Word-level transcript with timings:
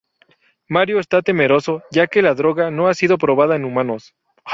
Mario 0.67 0.97
esta 0.99 1.21
temeroso 1.21 1.83
ya 1.91 2.07
que 2.07 2.23
la 2.23 2.33
droga 2.33 2.71
no 2.71 2.87
ha 2.87 2.95
sido 2.95 3.19
probada 3.19 3.55
en 3.55 3.65
humanos. 3.65 4.15